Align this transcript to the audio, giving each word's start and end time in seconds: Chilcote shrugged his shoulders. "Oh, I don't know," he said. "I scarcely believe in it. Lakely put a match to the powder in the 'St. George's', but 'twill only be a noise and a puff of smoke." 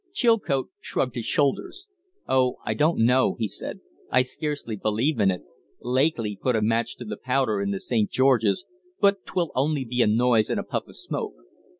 Chilcote 0.13 0.69
shrugged 0.79 1.13
his 1.13 1.27
shoulders. 1.27 1.85
"Oh, 2.27 2.57
I 2.65 2.73
don't 2.73 2.97
know," 3.05 3.35
he 3.37 3.47
said. 3.47 3.81
"I 4.09 4.23
scarcely 4.23 4.75
believe 4.75 5.19
in 5.19 5.29
it. 5.29 5.43
Lakely 5.79 6.35
put 6.41 6.55
a 6.55 6.61
match 6.63 6.95
to 6.95 7.05
the 7.05 7.17
powder 7.17 7.61
in 7.61 7.69
the 7.69 7.79
'St. 7.79 8.09
George's', 8.09 8.65
but 8.99 9.27
'twill 9.27 9.51
only 9.53 9.85
be 9.85 10.01
a 10.01 10.07
noise 10.07 10.49
and 10.49 10.59
a 10.59 10.63
puff 10.63 10.87
of 10.87 10.95
smoke." 10.95 11.35